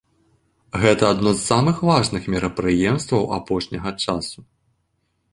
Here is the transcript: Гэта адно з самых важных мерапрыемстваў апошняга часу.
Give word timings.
Гэта 0.83 1.03
адно 1.15 1.33
з 1.33 1.41
самых 1.49 1.81
важных 1.89 2.23
мерапрыемстваў 2.35 3.21
апошняга 3.37 3.93
часу. 4.07 4.39